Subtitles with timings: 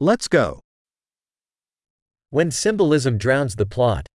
[0.00, 0.60] Let's go.
[2.30, 4.06] When symbolism drowns the plot.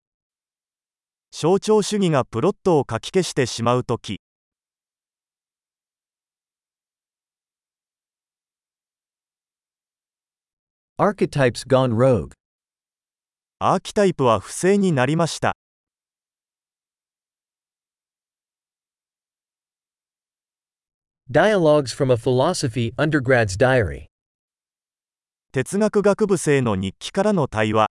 [1.30, 4.18] 象徴主義がプロットをかき消してしまうとき
[10.96, 12.30] Archetypes gone rogue.
[13.58, 15.54] アーキタイプは不正になりました
[21.30, 24.06] Dialogues from a Philosophy Undergrad's Diary.
[25.54, 27.86] 哲学学部生の日記からの対話.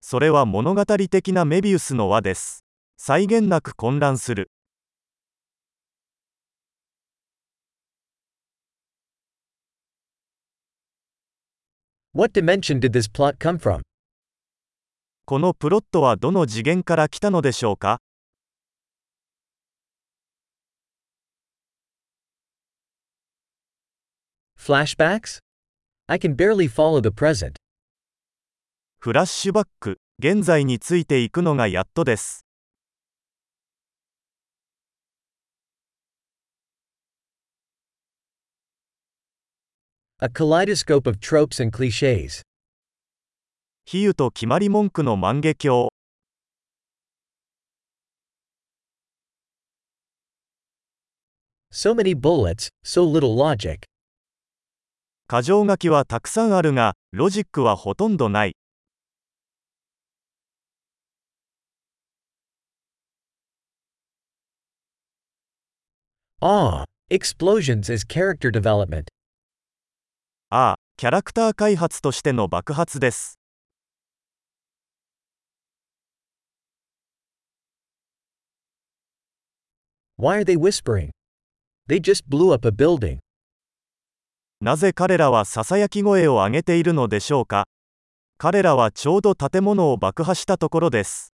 [0.00, 2.64] それは物語的なメビウスの輪です
[2.96, 4.50] 際限なく混乱する
[12.12, 13.82] What dimension did this plot come from?
[15.28, 18.00] このプロットはどの次元から来たのでしょうか
[24.56, 25.40] Flashbacks?
[26.06, 27.56] I can barely follow the present.
[29.00, 32.44] フラッシュバック現在についていくのがやっとです
[40.20, 42.42] A kaleidoscope of tropes and cliches.
[43.88, 45.90] 比喩と決まり文句の万華鏡
[51.70, 53.84] So many bullets, so little logic.
[55.28, 58.56] 箇条書きはたくさんあるがロジックはほとんどない
[66.40, 69.04] Ah, explosions as character development.
[70.50, 73.38] ああキャラクター開発としての爆発です
[80.18, 81.10] Why are they whispering?
[81.88, 83.18] They just blew up a building.
[84.62, 87.66] なぜ彼らはささやき声を上げているのでしょうか
[88.38, 91.34] 彼らはちょうど建物を爆破したところです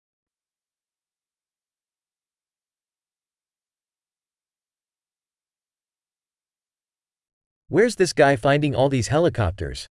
[7.70, 9.88] Where's this guy finding all these helicopters?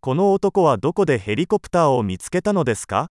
[0.00, 3.08] この男はどこでヘリコプターを見つけたのですか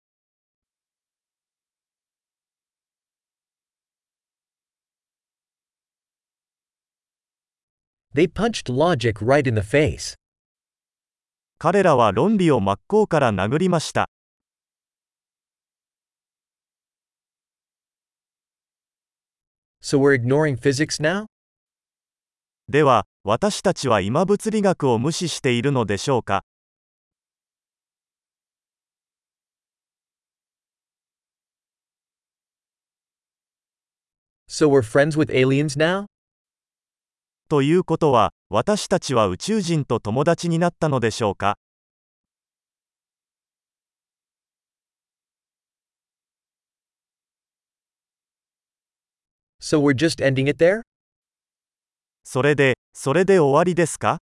[8.16, 10.16] They punched logic right in the face.
[11.60, 14.10] 彼らは論理を真っ向から殴りました
[19.82, 21.26] So we're ignoring physics now?
[22.70, 26.46] では私たちは今物理学を無視しているのでしょうか
[34.48, 36.06] So we're friends with aliens now?
[37.48, 41.60] ということは私たちは宇宙人と友達になったのでしょうか
[49.60, 50.82] ？So we're just ending it there?
[52.24, 54.18] それでそれで終わりですか？